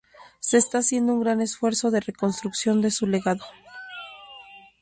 se 0.39 0.57
está 0.57 0.79
haciendo 0.79 1.13
un 1.13 1.19
gran 1.21 1.41
esfuerzo 1.41 1.91
de 1.91 1.99
reconstrucción 1.99 2.81
de 2.81 2.89
su 2.89 3.05
legado 3.05 3.45